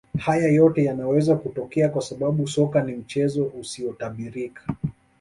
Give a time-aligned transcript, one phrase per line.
[0.19, 4.73] Haya yote yanaweza kutokea kwa sababu soka ni mchezo usiotabirika